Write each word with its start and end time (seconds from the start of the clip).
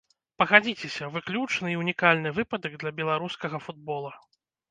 Пагадзіцеся, 0.41 1.09
выключны 1.17 1.67
і 1.75 1.75
ўнікальны 1.81 2.29
выпадак 2.39 2.79
для 2.85 2.91
беларускага 3.03 3.57
футбола. 3.67 4.11